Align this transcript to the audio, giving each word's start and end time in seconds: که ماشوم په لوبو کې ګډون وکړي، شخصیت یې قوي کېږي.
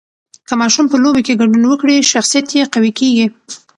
که 0.47 0.53
ماشوم 0.61 0.85
په 0.89 0.97
لوبو 1.03 1.21
کې 1.25 1.39
ګډون 1.41 1.63
وکړي، 1.67 2.07
شخصیت 2.11 2.47
یې 2.57 2.63
قوي 2.73 2.91
کېږي. 2.99 3.25